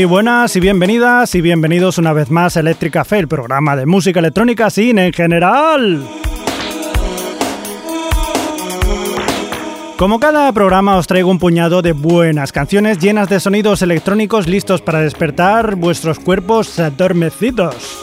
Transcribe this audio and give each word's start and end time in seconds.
Muy 0.00 0.06
buenas 0.06 0.56
y 0.56 0.60
bienvenidas 0.60 1.34
y 1.34 1.42
bienvenidos 1.42 1.98
una 1.98 2.14
vez 2.14 2.30
más 2.30 2.56
a 2.56 2.60
Electric 2.60 2.90
Café, 2.90 3.18
el 3.18 3.28
programa 3.28 3.76
de 3.76 3.84
música 3.84 4.20
electrónica 4.20 4.70
sin 4.70 4.98
en 4.98 5.12
general. 5.12 6.02
Como 9.98 10.18
cada 10.18 10.50
programa 10.54 10.96
os 10.96 11.06
traigo 11.06 11.30
un 11.30 11.38
puñado 11.38 11.82
de 11.82 11.92
buenas 11.92 12.50
canciones 12.50 12.98
llenas 12.98 13.28
de 13.28 13.40
sonidos 13.40 13.82
electrónicos 13.82 14.46
listos 14.46 14.80
para 14.80 15.02
despertar 15.02 15.74
vuestros 15.74 16.18
cuerpos 16.18 16.78
adormecidos. 16.78 18.02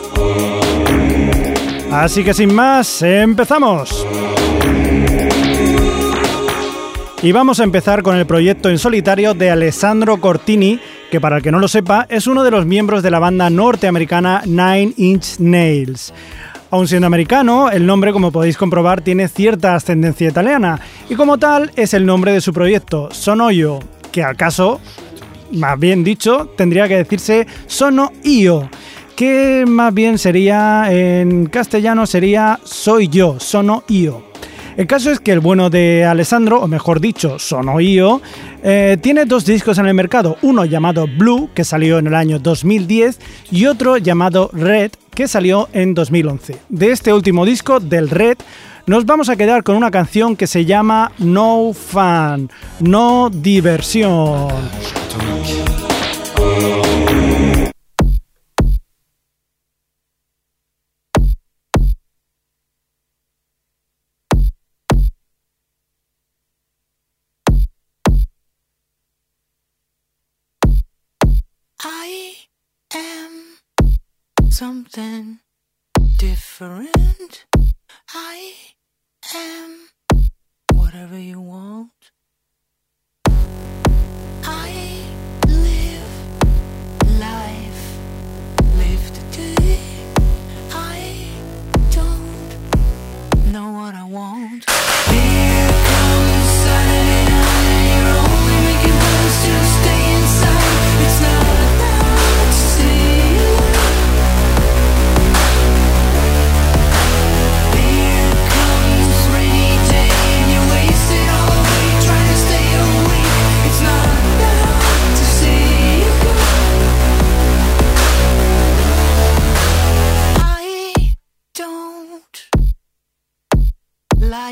Así 1.92 2.24
que 2.24 2.36
sin 2.36 2.54
más, 2.54 3.02
empezamos. 3.02 4.06
Y 7.24 7.32
vamos 7.32 7.60
a 7.60 7.64
empezar 7.64 8.04
con 8.04 8.16
el 8.16 8.28
proyecto 8.28 8.70
en 8.70 8.78
solitario 8.78 9.34
de 9.34 9.50
Alessandro 9.50 10.22
Cortini, 10.22 10.80
que 11.12 11.22
para 11.22 11.38
el 11.38 11.44
que 11.44 11.52
no 11.52 11.60
lo 11.60 11.68
sepa 11.68 12.06
es 12.10 12.28
uno 12.28 12.44
de 12.44 12.52
los 12.52 12.66
miembros 12.66 13.04
de 13.04 13.12
la 13.12 13.20
banda 13.20 13.50
norteamericana 13.50 14.42
Nine 14.46 14.94
Inch 14.98 15.40
Nails. 15.40 16.14
Aun 16.70 16.88
siendo 16.88 17.08
americano, 17.08 17.70
el 17.70 17.86
nombre, 17.86 18.12
como 18.12 18.32
podéis 18.32 18.58
comprobar, 18.58 19.02
tiene 19.02 19.30
cierta 19.30 19.74
ascendencia 19.74 20.28
italiana, 20.28 20.80
y 21.10 21.16
como 21.16 21.38
tal 21.38 21.72
es 21.78 21.94
el 21.94 22.06
nombre 22.06 22.34
de 22.34 22.42
su 22.42 22.52
proyecto, 22.52 23.08
Sonoyo, 23.12 23.80
que 24.12 24.22
al 24.22 24.36
caso, 24.36 24.82
más 25.54 25.80
bien 25.80 26.04
dicho, 26.04 26.52
tendría 26.58 26.90
que 26.90 26.98
decirse 26.98 27.48
Sono 27.68 28.12
Io, 28.26 28.70
que 29.16 29.64
más 29.66 29.94
bien 29.94 30.18
sería, 30.18 30.92
en 30.92 31.46
castellano 31.46 32.06
sería 32.06 32.60
Soy 32.66 33.08
yo, 33.08 33.40
Sono 33.40 33.84
Io. 33.88 34.27
El 34.78 34.86
caso 34.86 35.10
es 35.10 35.20
que 35.20 35.32
el 35.32 35.40
bueno 35.40 35.72
de 35.72 36.06
Alessandro, 36.06 36.62
o 36.62 36.68
mejor 36.68 37.02
dicho, 37.02 37.40
Sono 37.40 37.82
Io, 37.82 38.22
eh, 38.62 38.98
tiene 39.02 39.26
dos 39.26 39.44
discos 39.44 39.80
en 39.80 39.88
el 39.88 39.96
mercado, 39.96 40.38
uno 40.44 40.66
llamado 40.66 41.08
Blue, 41.08 41.50
que 41.56 41.64
salió 41.64 41.98
en 41.98 42.06
el 42.06 42.14
año 42.14 42.38
2010, 42.38 43.20
y 43.50 43.66
otro 43.66 43.98
llamado 43.98 44.52
Red, 44.54 44.92
que 45.16 45.28
salió 45.28 45.68
en 45.74 45.96
2011. 45.96 46.60
De 46.70 46.92
este 46.92 47.12
último 47.12 47.44
disco, 47.44 47.80
del 47.80 48.08
Red, 48.08 48.38
nos 48.86 49.08
vamos 49.08 49.30
a 49.30 49.36
quedar 49.36 49.64
con 49.64 49.76
una 49.76 49.90
canción 49.90 50.36
que 50.36 50.46
se 50.46 50.64
llama 50.64 51.12
No 51.18 51.72
Fun, 51.74 52.52
No 52.80 53.32
Diversión. 53.34 54.48
Something 74.58 75.38
different. 76.18 77.46
I 78.12 78.56
am 79.36 79.90
whatever 80.74 81.20
you 81.20 81.40
want. 81.40 81.92
I 84.44 85.04
live 85.48 86.14
life, 87.20 88.00
live 88.82 89.06
the 89.18 89.38
day. 89.38 89.80
I 90.74 91.30
don't 91.92 93.52
know 93.52 93.70
what 93.74 93.94
I 93.94 94.06
want. 94.06 94.77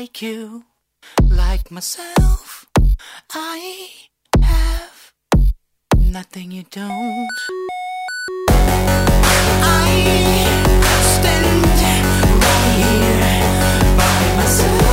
Like 0.00 0.20
you, 0.20 0.62
like 1.22 1.70
myself. 1.70 2.66
I 3.32 3.88
have 4.42 5.12
nothing 5.98 6.50
you 6.50 6.64
don't. 6.70 7.28
I 9.64 9.92
stand 11.14 11.62
right 12.44 12.74
here 12.82 13.96
by 13.96 14.36
myself. 14.36 14.85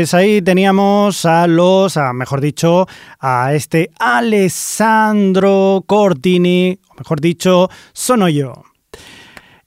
Pues 0.00 0.14
ahí 0.14 0.40
teníamos 0.40 1.26
a 1.26 1.46
los, 1.46 1.98
a, 1.98 2.14
mejor 2.14 2.40
dicho, 2.40 2.88
a 3.18 3.52
este 3.52 3.90
Alessandro 3.98 5.84
Cortini, 5.86 6.78
o 6.88 6.94
mejor 6.94 7.20
dicho, 7.20 7.68
sono 7.92 8.30
yo. 8.30 8.64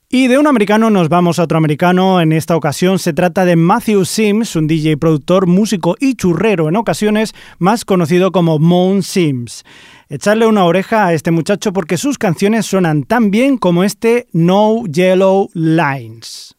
Y 0.08 0.26
de 0.26 0.36
un 0.36 0.48
americano 0.48 0.90
nos 0.90 1.08
vamos 1.08 1.38
a 1.38 1.44
otro 1.44 1.56
americano. 1.56 2.20
En 2.20 2.32
esta 2.32 2.56
ocasión 2.56 2.98
se 2.98 3.12
trata 3.12 3.44
de 3.44 3.54
Matthew 3.54 4.04
Sims, 4.04 4.56
un 4.56 4.66
DJ 4.66 4.96
productor, 4.96 5.46
músico 5.46 5.94
y 6.00 6.16
churrero 6.16 6.68
en 6.68 6.74
ocasiones, 6.74 7.32
más 7.60 7.84
conocido 7.84 8.32
como 8.32 8.58
Moon 8.58 9.04
Sims. 9.04 9.62
Echarle 10.08 10.48
una 10.48 10.64
oreja 10.64 11.06
a 11.06 11.12
este 11.12 11.30
muchacho 11.30 11.72
porque 11.72 11.96
sus 11.96 12.18
canciones 12.18 12.66
suenan 12.66 13.04
tan 13.04 13.30
bien 13.30 13.56
como 13.56 13.84
este 13.84 14.26
No 14.32 14.82
Yellow 14.86 15.48
Lines. 15.54 16.53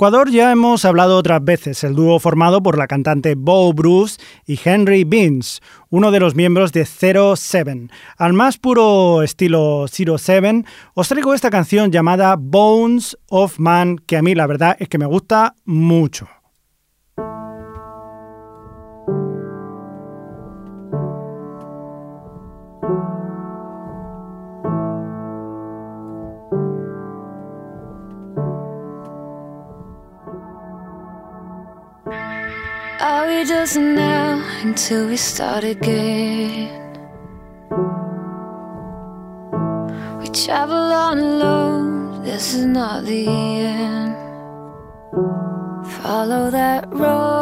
Ecuador 0.00 0.30
ya 0.30 0.50
hemos 0.50 0.86
hablado 0.86 1.18
otras 1.18 1.44
veces, 1.44 1.84
el 1.84 1.94
dúo 1.94 2.18
formado 2.20 2.62
por 2.62 2.78
la 2.78 2.86
cantante 2.86 3.34
Bo 3.36 3.70
Bruce 3.74 4.18
y 4.46 4.58
Henry 4.64 5.04
Beans, 5.04 5.60
uno 5.90 6.10
de 6.10 6.20
los 6.20 6.34
miembros 6.34 6.72
de 6.72 6.86
Zero 6.86 7.36
Seven. 7.36 7.90
Al 8.16 8.32
más 8.32 8.56
puro 8.56 9.22
estilo 9.22 9.84
Zero 9.90 10.16
Seven, 10.16 10.64
os 10.94 11.08
traigo 11.08 11.34
esta 11.34 11.50
canción 11.50 11.92
llamada 11.92 12.36
Bones 12.38 13.18
of 13.28 13.58
Man, 13.58 13.98
que 13.98 14.16
a 14.16 14.22
mí 14.22 14.34
la 14.34 14.46
verdad 14.46 14.74
es 14.80 14.88
que 14.88 14.96
me 14.96 15.04
gusta 15.04 15.54
mucho. 15.66 16.28
We 33.40 33.46
just 33.46 33.76
now 33.76 34.38
until 34.62 35.06
we 35.06 35.16
start 35.16 35.64
again? 35.64 36.68
We 40.20 40.28
travel 40.28 40.76
on 40.76 41.18
alone, 41.18 42.22
this 42.22 42.52
is 42.52 42.66
not 42.66 43.04
the 43.04 43.26
end. 43.26 44.14
Follow 46.02 46.50
that 46.50 46.86
road. 46.92 47.39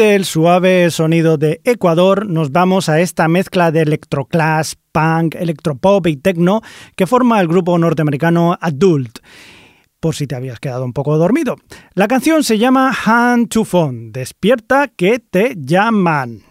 Y 0.00 0.02
del 0.02 0.24
suave 0.24 0.90
sonido 0.90 1.36
de 1.36 1.60
Ecuador 1.62 2.26
nos 2.26 2.52
vamos 2.52 2.88
a 2.88 3.00
esta 3.00 3.28
mezcla 3.28 3.70
de 3.70 3.82
electroclass, 3.82 4.78
punk, 4.92 5.34
electropop 5.34 6.06
y 6.06 6.16
techno 6.16 6.62
que 6.96 7.06
forma 7.06 7.38
el 7.38 7.48
grupo 7.48 7.76
norteamericano 7.76 8.56
Adult. 8.62 9.18
Por 10.00 10.14
si 10.14 10.26
te 10.26 10.36
habías 10.36 10.58
quedado 10.58 10.86
un 10.86 10.94
poco 10.94 11.18
dormido. 11.18 11.56
La 11.92 12.08
canción 12.08 12.44
se 12.44 12.56
llama 12.56 12.96
Hand 13.04 13.50
to 13.50 13.64
Phone, 13.64 14.10
despierta 14.10 14.88
que 14.88 15.18
te 15.18 15.54
llaman. 15.58 16.44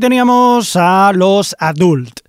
Teníamos 0.00 0.74
a 0.76 1.12
los 1.14 1.54
Adult. 1.58 2.20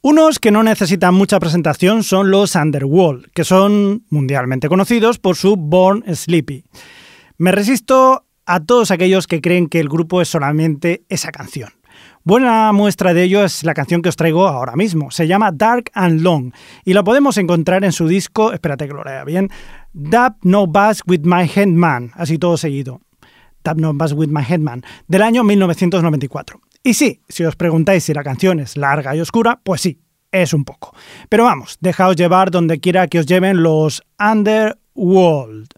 Unos 0.00 0.38
que 0.38 0.50
no 0.50 0.62
necesitan 0.62 1.12
mucha 1.12 1.38
presentación 1.40 2.04
son 2.04 2.30
los 2.30 2.54
Underworld, 2.54 3.26
que 3.34 3.44
son 3.44 4.04
mundialmente 4.08 4.68
conocidos 4.68 5.18
por 5.18 5.36
su 5.36 5.56
Born 5.56 6.04
Sleepy. 6.14 6.64
Me 7.36 7.52
resisto 7.52 8.24
a 8.46 8.60
todos 8.60 8.90
aquellos 8.90 9.26
que 9.26 9.40
creen 9.40 9.68
que 9.68 9.80
el 9.80 9.88
grupo 9.88 10.22
es 10.22 10.28
solamente 10.28 11.04
esa 11.08 11.32
canción. 11.32 11.70
Buena 12.22 12.72
muestra 12.72 13.12
de 13.12 13.24
ello 13.24 13.44
es 13.44 13.64
la 13.64 13.74
canción 13.74 14.02
que 14.02 14.08
os 14.08 14.16
traigo 14.16 14.46
ahora 14.46 14.76
mismo. 14.76 15.10
Se 15.10 15.26
llama 15.26 15.50
Dark 15.52 15.90
and 15.94 16.20
Long 16.20 16.52
y 16.84 16.94
la 16.94 17.02
podemos 17.02 17.36
encontrar 17.38 17.84
en 17.84 17.92
su 17.92 18.06
disco, 18.06 18.52
espérate 18.52 18.86
que 18.86 18.94
lo 18.94 19.02
lea 19.02 19.24
bien, 19.24 19.50
Dab 19.92 20.36
No 20.42 20.66
Bass 20.66 21.02
With 21.06 21.22
My 21.24 21.50
Headman, 21.52 22.12
así 22.14 22.38
todo 22.38 22.56
seguido. 22.56 23.00
Dab 23.64 23.78
No 23.78 23.92
Bass 23.94 24.12
With 24.12 24.28
My 24.28 24.44
Headman, 24.48 24.82
del 25.08 25.22
año 25.22 25.42
1994. 25.44 26.60
Y 26.82 26.94
sí, 26.94 27.20
si 27.28 27.44
os 27.44 27.56
preguntáis 27.56 28.04
si 28.04 28.14
la 28.14 28.24
canción 28.24 28.58
es 28.58 28.76
larga 28.76 29.14
y 29.14 29.20
oscura, 29.20 29.60
pues 29.62 29.82
sí, 29.82 30.00
es 30.32 30.54
un 30.54 30.64
poco. 30.64 30.94
Pero 31.28 31.44
vamos, 31.44 31.76
dejaos 31.80 32.16
llevar 32.16 32.50
donde 32.50 32.80
quiera 32.80 33.08
que 33.08 33.18
os 33.18 33.26
lleven 33.26 33.62
los 33.62 34.02
Underworld. 34.18 35.68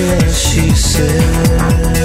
yeah, 0.00 0.32
she 0.32 0.74
said. 0.74 1.99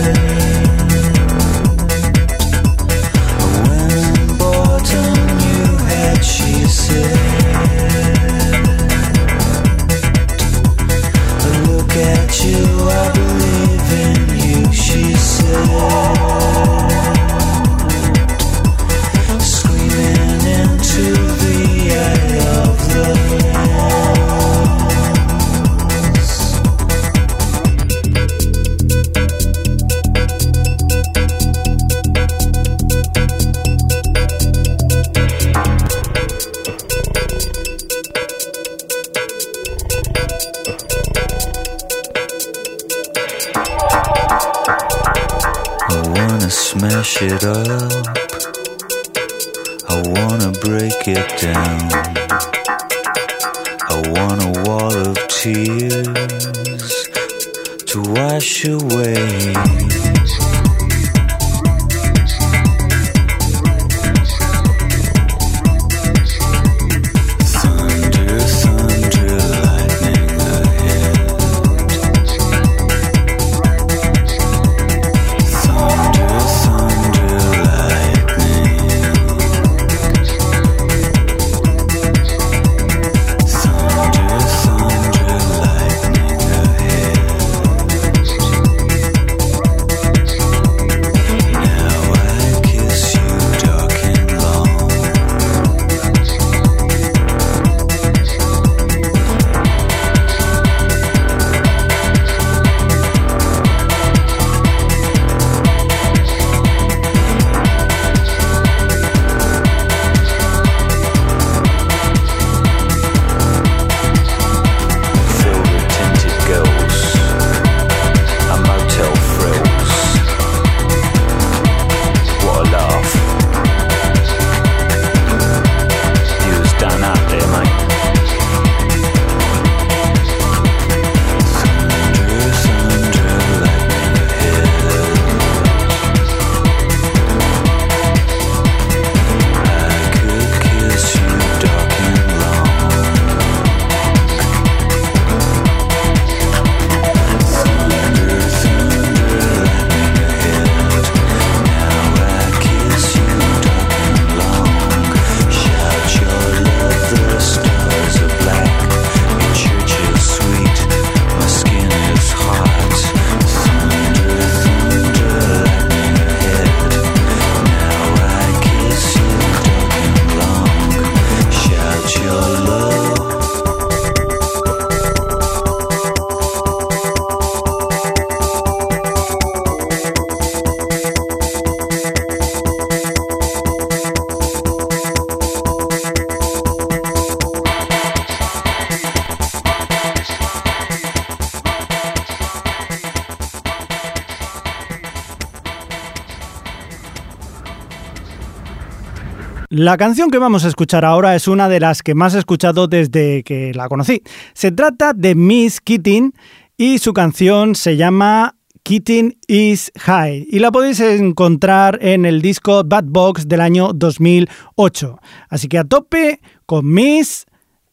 La 199.77 199.97
canción 199.97 200.31
que 200.31 200.37
vamos 200.37 200.63
a 200.63 200.69
escuchar 200.69 201.03
ahora 201.03 201.35
es 201.35 201.49
una 201.49 201.67
de 201.67 201.81
las 201.81 202.01
que 202.01 202.15
más 202.15 202.33
he 202.33 202.39
escuchado 202.39 202.87
desde 202.87 203.43
que 203.43 203.73
la 203.73 203.89
conocí. 203.89 204.23
Se 204.53 204.71
trata 204.71 205.11
de 205.11 205.35
Miss 205.35 205.81
Keating 205.81 206.33
y 206.77 206.99
su 206.99 207.11
canción 207.11 207.75
se 207.75 207.97
llama 207.97 208.55
Keating 208.83 209.37
is 209.47 209.91
High 209.99 210.47
y 210.49 210.59
la 210.59 210.71
podéis 210.71 211.01
encontrar 211.01 211.99
en 212.01 212.25
el 212.25 212.41
disco 212.41 212.85
Bad 212.85 213.03
Box 213.07 213.49
del 213.49 213.59
año 213.59 213.91
2008. 213.91 215.19
Así 215.49 215.67
que 215.67 215.77
a 215.77 215.83
tope 215.83 216.39
con 216.65 216.89
Miss 216.89 217.45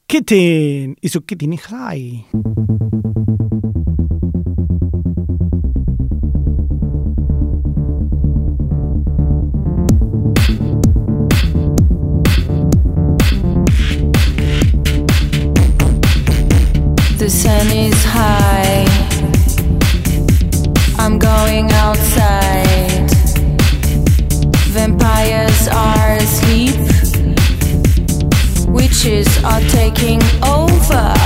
Keating 0.07 0.95
y 1.01 1.09
su 1.09 1.25
Keating 1.25 1.57
High. 1.57 2.27
going 21.53 21.71
outside. 21.73 23.11
Vampires 24.73 25.69
are 25.69 26.17
asleep. 26.17 26.77
Witches 28.69 29.29
are 29.45 29.61
taking 29.69 30.23
over. 30.43 31.22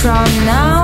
from 0.00 0.44
now 0.46 0.77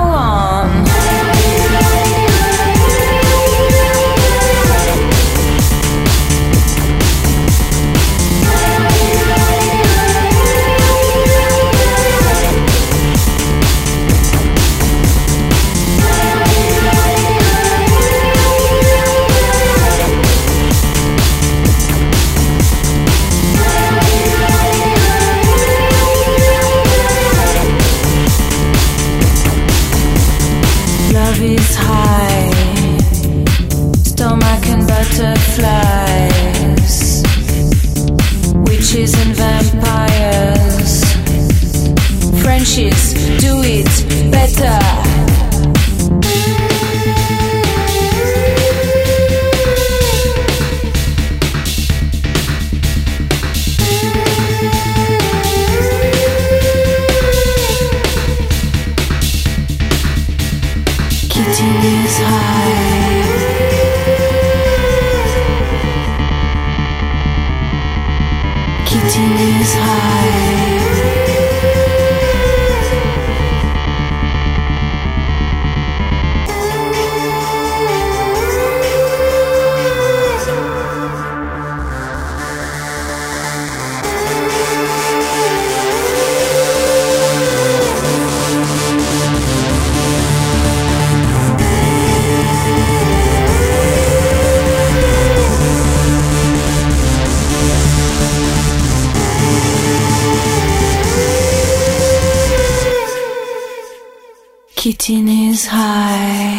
is 105.55 105.65
high. 105.65 106.54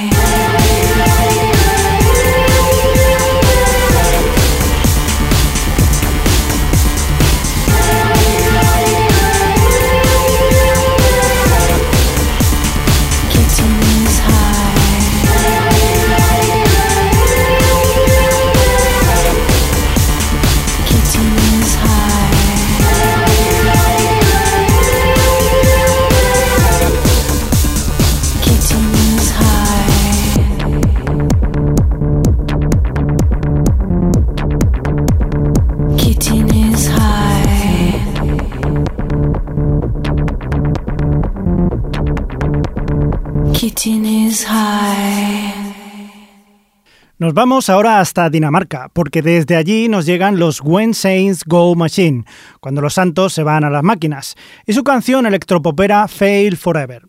Vamos 47.37 47.68
ahora 47.68 48.01
hasta 48.01 48.31
Dinamarca, 48.31 48.88
porque 48.94 49.20
desde 49.20 49.57
allí 49.57 49.90
nos 49.90 50.07
llegan 50.07 50.38
los 50.38 50.62
When 50.62 50.94
Saints 50.94 51.44
Go 51.44 51.75
Machine, 51.75 52.25
cuando 52.61 52.81
los 52.81 52.94
santos 52.94 53.35
se 53.35 53.42
van 53.42 53.62
a 53.62 53.68
las 53.68 53.83
máquinas, 53.83 54.37
y 54.66 54.72
su 54.72 54.83
canción 54.83 55.27
electropopera 55.27 56.09
Fail 56.09 56.57
Forever. 56.57 57.03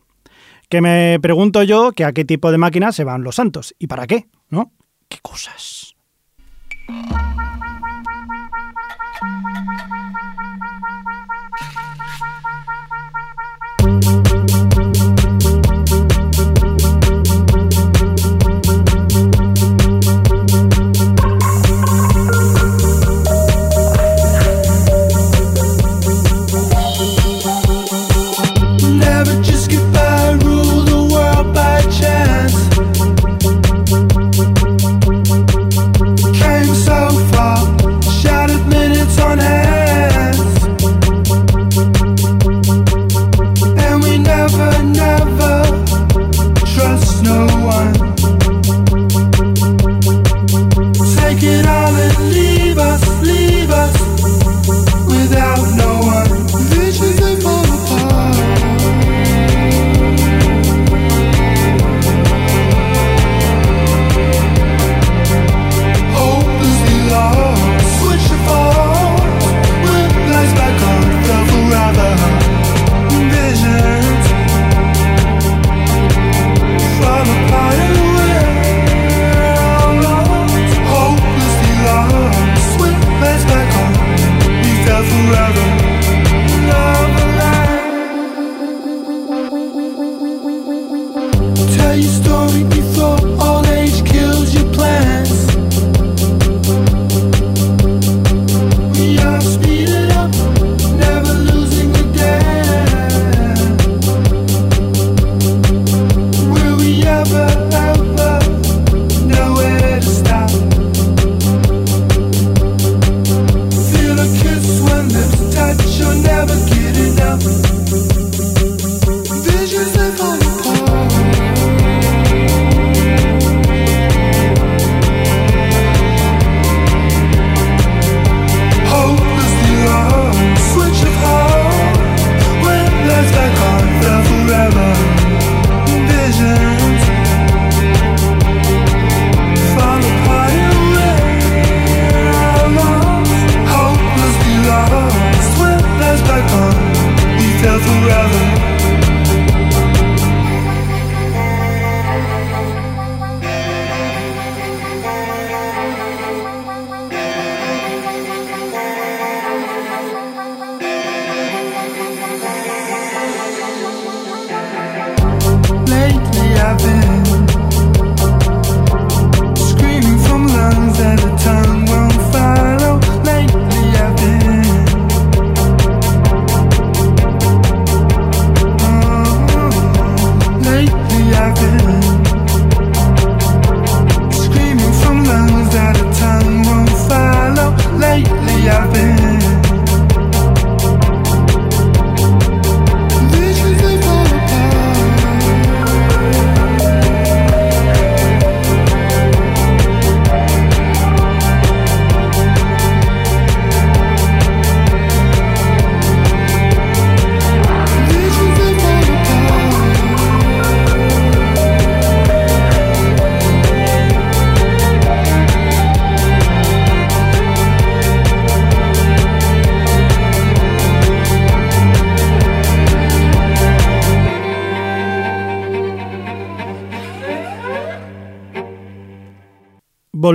Que 0.68 0.82
me 0.82 1.18
pregunto 1.22 1.63
yo 1.63 1.94
que 1.94 2.04
a 2.04 2.12
qué 2.12 2.26
tipo 2.26 2.52
de 2.52 2.58
máquinas 2.58 2.94
se 2.94 3.06
van 3.06 3.24
los 3.24 3.36
santos, 3.36 3.74
y 3.80 3.88
para 3.88 4.06
qué, 4.06 4.28
¿no? 4.50 4.74
¿Qué 5.08 5.20
cosas? 5.22 5.96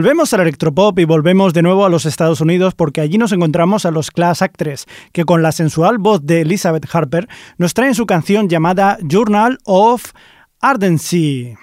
Volvemos 0.03 0.34
al 0.34 0.40
electropop 0.40 0.98
y 0.98 1.05
volvemos 1.05 1.55
de 1.55 1.62
nuevo 1.62 1.84
a 1.84 1.88
los 1.88 2.07
Estados 2.07 2.40
Unidos 2.40 2.74
porque 2.74 3.00
allí 3.00 3.18
nos 3.18 3.30
encontramos 3.30 3.86
a 3.86 3.92
los 3.92 4.11
Class 4.11 4.42
Actress, 4.42 4.86
que 5.12 5.24
con 5.24 5.42
la 5.42 5.53
sensual 5.53 5.98
voz 5.98 6.26
de 6.26 6.40
Elizabeth 6.40 6.92
Harper 6.92 7.28
nos 7.57 7.72
traen 7.72 7.94
su 7.94 8.05
canción 8.05 8.48
llamada 8.48 8.98
Journal 9.09 9.61
of 9.64 10.11
Ardency. 10.61 11.55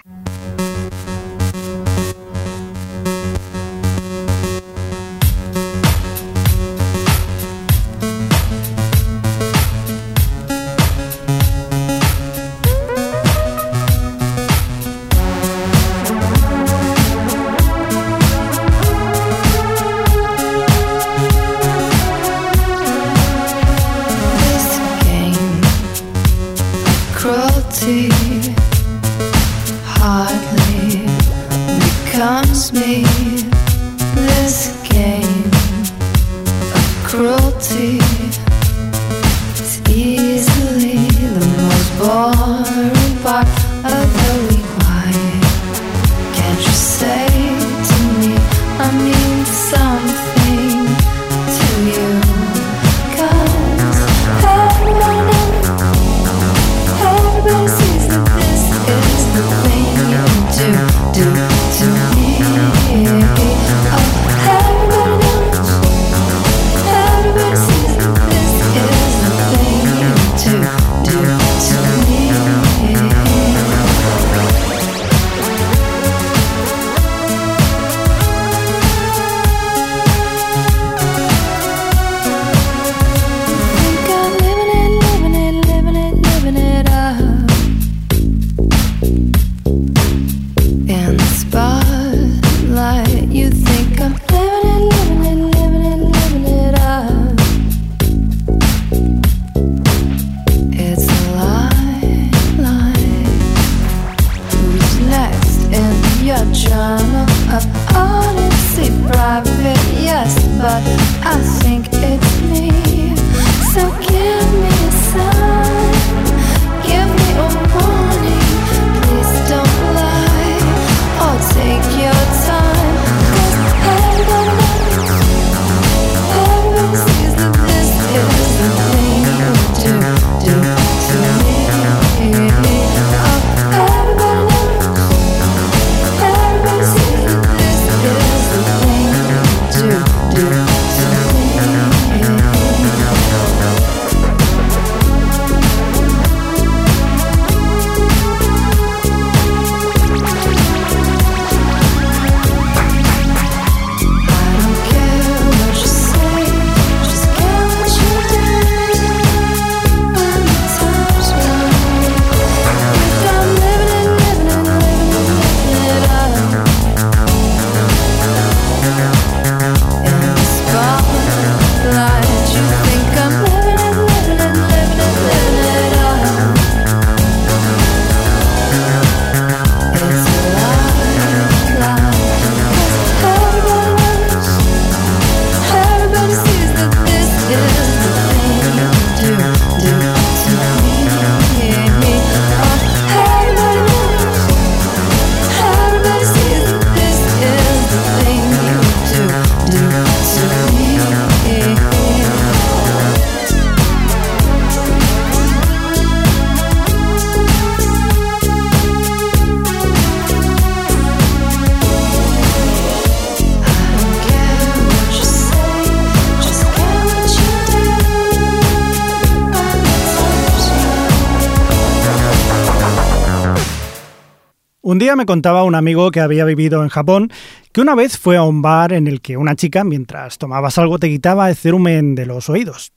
me 225.20 225.26
contaba 225.26 225.64
un 225.64 225.74
amigo 225.74 226.10
que 226.10 226.20
había 226.20 226.46
vivido 226.46 226.82
en 226.82 226.88
Japón 226.88 227.30
que 227.72 227.82
una 227.82 227.94
vez 227.94 228.16
fue 228.16 228.38
a 228.38 228.42
un 228.42 228.62
bar 228.62 228.94
en 228.94 229.06
el 229.06 229.20
que 229.20 229.36
una 229.36 229.54
chica, 229.54 229.84
mientras 229.84 230.38
tomabas 230.38 230.78
algo, 230.78 230.98
te 230.98 231.10
quitaba 231.10 231.50
el 231.50 231.56
cerumen 231.56 232.14
de 232.14 232.24
los 232.24 232.48
oídos. 232.48 232.94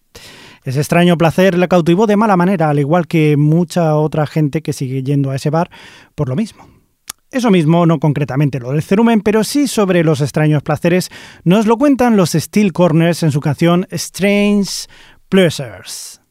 Ese 0.63 0.79
extraño 0.79 1.17
placer 1.17 1.57
la 1.57 1.67
cautivó 1.67 2.07
de 2.07 2.15
mala 2.15 2.37
manera, 2.37 2.69
al 2.69 2.79
igual 2.79 3.07
que 3.07 3.35
mucha 3.35 3.97
otra 3.97 4.25
gente 4.25 4.61
que 4.61 4.71
sigue 4.71 5.03
yendo 5.03 5.31
a 5.31 5.35
ese 5.35 5.49
bar 5.49 5.69
por 6.15 6.29
lo 6.29 6.37
mismo. 6.37 6.65
Eso 7.29 7.51
mismo, 7.51 7.85
no 7.85 7.99
concretamente 7.99 8.61
lo 8.61 8.71
del 8.71 8.83
cerumen, 8.83 9.19
pero 9.19 9.43
sí 9.43 9.67
sobre 9.67 10.05
los 10.05 10.21
extraños 10.21 10.63
placeres, 10.63 11.09
nos 11.43 11.67
lo 11.67 11.77
cuentan 11.77 12.15
los 12.15 12.31
Steel 12.31 12.71
Corners 12.71 13.21
en 13.23 13.33
su 13.33 13.41
canción 13.41 13.85
Strange 13.91 14.87
Pleasures. 15.27 16.21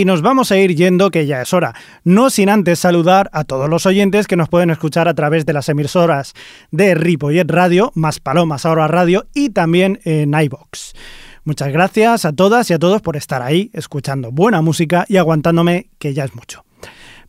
Y 0.00 0.06
nos 0.06 0.22
vamos 0.22 0.50
a 0.50 0.56
ir 0.56 0.74
yendo, 0.74 1.10
que 1.10 1.26
ya 1.26 1.42
es 1.42 1.52
hora. 1.52 1.74
No 2.04 2.30
sin 2.30 2.48
antes 2.48 2.78
saludar 2.78 3.28
a 3.34 3.44
todos 3.44 3.68
los 3.68 3.84
oyentes 3.84 4.26
que 4.26 4.34
nos 4.34 4.48
pueden 4.48 4.70
escuchar 4.70 5.08
a 5.08 5.14
través 5.14 5.44
de 5.44 5.52
las 5.52 5.68
emisoras 5.68 6.32
de 6.70 6.94
Ripollet 6.94 7.44
Radio, 7.46 7.92
más 7.94 8.18
Palomas 8.18 8.64
Ahora 8.64 8.88
Radio 8.88 9.26
y 9.34 9.50
también 9.50 10.00
en 10.04 10.32
iBox. 10.32 10.94
Muchas 11.44 11.70
gracias 11.70 12.24
a 12.24 12.32
todas 12.32 12.70
y 12.70 12.72
a 12.72 12.78
todos 12.78 13.02
por 13.02 13.18
estar 13.18 13.42
ahí, 13.42 13.70
escuchando 13.74 14.32
buena 14.32 14.62
música 14.62 15.04
y 15.06 15.18
aguantándome, 15.18 15.90
que 15.98 16.14
ya 16.14 16.24
es 16.24 16.34
mucho. 16.34 16.64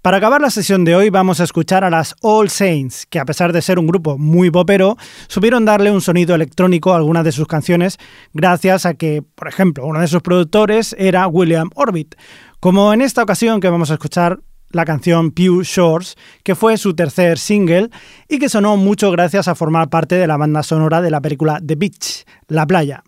Para 0.01 0.17
acabar 0.17 0.41
la 0.41 0.49
sesión 0.49 0.83
de 0.83 0.95
hoy 0.95 1.11
vamos 1.11 1.39
a 1.41 1.43
escuchar 1.43 1.83
a 1.83 1.91
las 1.91 2.15
All 2.21 2.49
Saints, 2.49 3.05
que 3.05 3.19
a 3.19 3.25
pesar 3.25 3.53
de 3.53 3.61
ser 3.61 3.77
un 3.77 3.85
grupo 3.85 4.17
muy 4.17 4.49
popero, 4.49 4.97
supieron 5.27 5.63
darle 5.63 5.91
un 5.91 6.01
sonido 6.01 6.33
electrónico 6.33 6.91
a 6.91 6.95
algunas 6.95 7.23
de 7.23 7.31
sus 7.31 7.45
canciones 7.45 7.99
gracias 8.33 8.87
a 8.87 8.95
que, 8.95 9.21
por 9.21 9.47
ejemplo, 9.47 9.85
uno 9.85 9.99
de 9.99 10.07
sus 10.07 10.23
productores 10.23 10.95
era 10.97 11.27
William 11.27 11.69
Orbit, 11.75 12.15
como 12.59 12.91
en 12.93 13.01
esta 13.01 13.21
ocasión 13.21 13.59
que 13.59 13.69
vamos 13.69 13.91
a 13.91 13.93
escuchar 13.93 14.39
la 14.71 14.85
canción 14.85 15.29
Pew 15.29 15.61
Shores, 15.61 16.15
que 16.41 16.55
fue 16.55 16.77
su 16.77 16.95
tercer 16.95 17.37
single 17.37 17.91
y 18.27 18.39
que 18.39 18.49
sonó 18.49 18.77
mucho 18.77 19.11
gracias 19.11 19.47
a 19.47 19.53
formar 19.53 19.91
parte 19.91 20.15
de 20.15 20.25
la 20.25 20.37
banda 20.37 20.63
sonora 20.63 21.03
de 21.03 21.11
la 21.11 21.21
película 21.21 21.61
The 21.63 21.75
Beach, 21.75 22.25
La 22.47 22.65
Playa. 22.65 23.03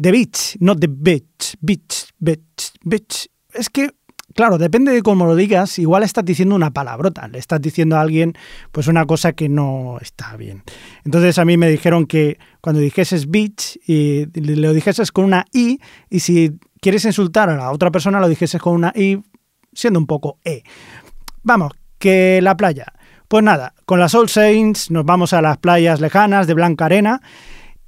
The 0.00 0.10
Beach, 0.10 0.56
no 0.60 0.74
The 0.76 0.88
Beach, 0.88 1.56
Beach, 1.60 2.06
Beach, 2.18 2.72
Beach. 2.84 3.28
Es 3.52 3.68
que 3.68 3.90
Claro, 4.34 4.58
depende 4.58 4.92
de 4.92 5.02
cómo 5.02 5.26
lo 5.26 5.36
digas, 5.36 5.78
igual 5.78 6.02
estás 6.02 6.24
diciendo 6.24 6.54
una 6.54 6.70
palabrota, 6.70 7.28
le 7.28 7.38
estás 7.38 7.60
diciendo 7.60 7.96
a 7.96 8.00
alguien 8.00 8.34
pues 8.70 8.86
una 8.86 9.04
cosa 9.06 9.32
que 9.32 9.48
no 9.48 9.98
está 10.00 10.36
bien. 10.36 10.62
Entonces 11.04 11.38
a 11.38 11.44
mí 11.44 11.56
me 11.56 11.68
dijeron 11.68 12.06
que 12.06 12.38
cuando 12.60 12.80
dijeses 12.80 13.30
bitch 13.30 13.78
y 13.86 14.26
lo 14.40 14.72
dijeses 14.72 15.12
con 15.12 15.24
una 15.26 15.44
i 15.52 15.80
y 16.08 16.20
si 16.20 16.58
quieres 16.80 17.04
insultar 17.04 17.50
a 17.50 17.56
la 17.56 17.70
otra 17.72 17.90
persona 17.90 18.20
lo 18.20 18.28
dijeses 18.28 18.60
con 18.60 18.74
una 18.74 18.92
i 18.94 19.22
siendo 19.72 19.98
un 19.98 20.06
poco 20.06 20.38
e. 20.44 20.62
Vamos, 21.42 21.72
que 21.98 22.40
la 22.42 22.56
playa. 22.56 22.86
Pues 23.28 23.42
nada, 23.42 23.74
con 23.86 23.98
las 23.98 24.14
All 24.14 24.28
Saints 24.28 24.90
nos 24.90 25.04
vamos 25.04 25.32
a 25.32 25.42
las 25.42 25.58
playas 25.58 26.00
lejanas 26.00 26.46
de 26.46 26.54
Blanca 26.54 26.84
Arena 26.84 27.20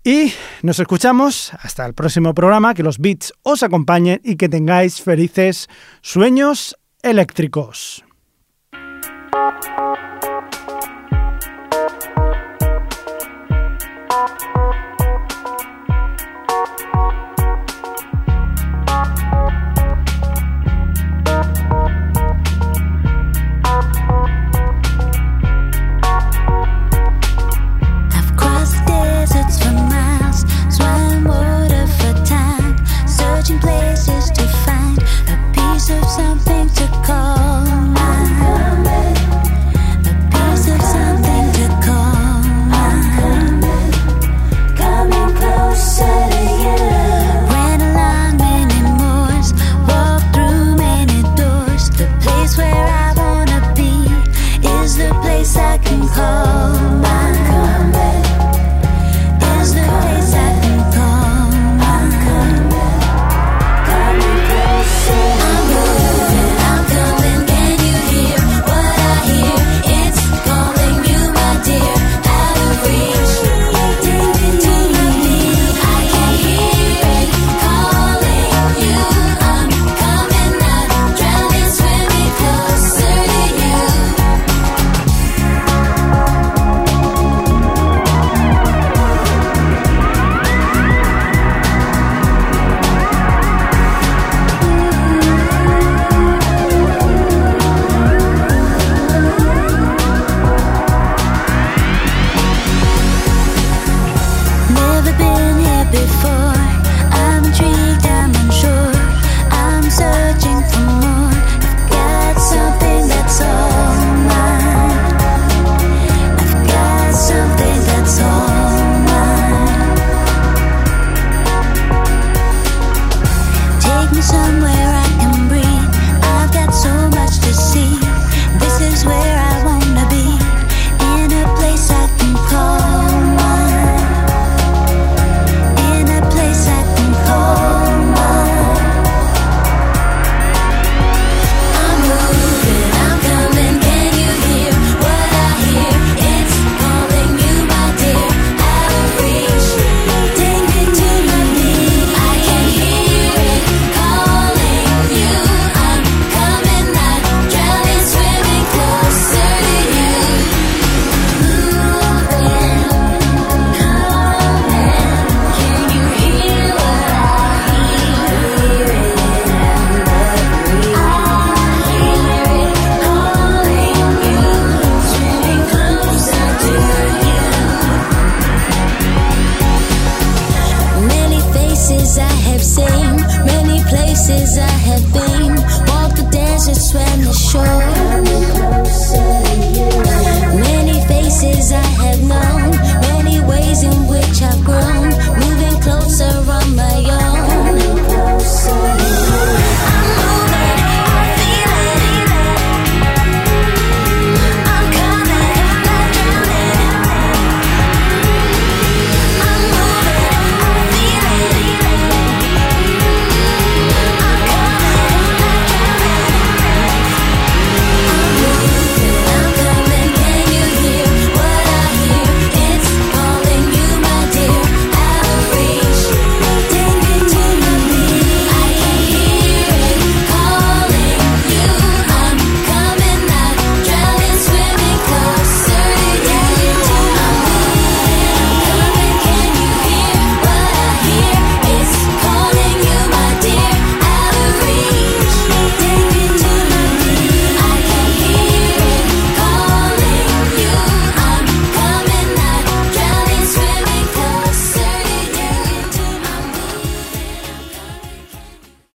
y 0.05 0.35
nos 0.63 0.79
escuchamos 0.79 1.53
hasta 1.61 1.87
el 1.87 1.95
próximo 1.95 2.35
programa, 2.35 2.75
que 2.75 2.83
los 2.83 2.99
beats 2.99 3.33
os 3.43 3.63
acompañen 3.63 4.21
y 4.23 4.37
que 4.37 4.51
tengáis 4.51 5.01
felices 5.01 5.69
sueños 6.03 6.77
eléctricos. 7.03 8.05